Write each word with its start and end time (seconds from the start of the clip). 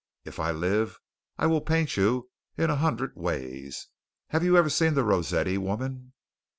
If 0.25 0.39
I 0.39 0.49
live 0.49 0.99
I 1.37 1.45
will 1.45 1.61
paint 1.61 1.95
you 1.95 2.31
in 2.57 2.71
a 2.71 2.75
hundred 2.77 3.15
ways. 3.15 3.89
Have 4.29 4.43
you 4.43 4.57
ever 4.57 4.67
seen 4.71 4.95
the 4.95 5.03
Rossetti 5.03 5.59
woman?" 5.59 6.13